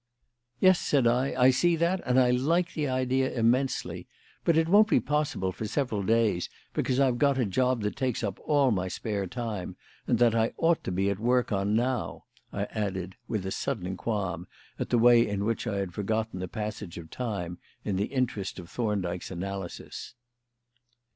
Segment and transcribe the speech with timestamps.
[0.59, 4.07] "Yes," said I, "I see that, and I like the idea immensely.
[4.43, 8.23] But it won't be possible for several days, because I've got a job that takes
[8.23, 9.75] up all my spare time
[10.07, 13.95] and that I ought to be at work on now," I added, with a sudden
[13.95, 14.47] qualm
[14.79, 18.57] at the way in which I had forgotten the passage of time in the interest
[18.57, 20.15] of Thorndyke's analysis.